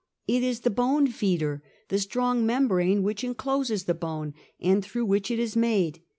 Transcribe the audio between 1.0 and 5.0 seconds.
feeder; the strong membrane which incloses the bone, and